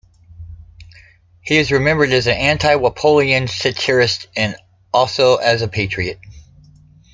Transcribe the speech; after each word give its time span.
He 1.43 1.57
is 1.57 1.71
remembered 1.71 2.09
as 2.11 2.25
an 2.25 2.33
anti-Walpolean 2.33 3.47
satirist 3.47 4.29
and 4.35 4.55
also 4.91 5.35
as 5.35 5.61
a 5.61 5.67
patriot. 5.67 6.19